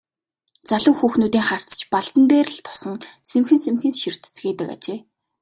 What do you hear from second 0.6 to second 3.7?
Залуу хүүхнүүдийн харц ч Балдан дээр л тусан сэмхэн